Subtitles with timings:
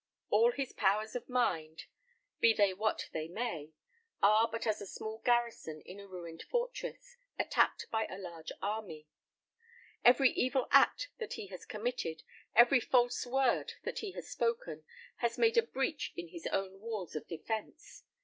[0.31, 1.83] All his powers of mind,
[2.39, 3.69] be they what they may,
[4.23, 9.05] are but as a small garrison in a ruined fortress, attacked by a large army.
[10.03, 12.23] Every evil act that he has committed,
[12.55, 14.83] every false word that he has spoken,
[15.17, 18.03] has made a breach in his own walls of defence.